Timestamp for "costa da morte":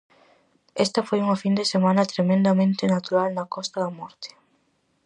3.55-4.29